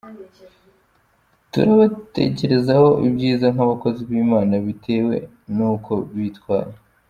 [1.51, 5.15] Turabatekerezaho ibyiza nk’abakozi b’Imana bitewe
[5.55, 6.73] n’uko bitwaye.